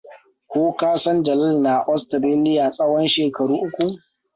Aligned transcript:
Ko 0.51 0.61
ka 0.79 0.89
san 1.03 1.19
Jalal 1.25 1.55
na 1.65 1.73
Australiya 1.91 2.63
tsahon 2.75 3.07
shekaru 3.15 3.55
uku? 3.65 3.85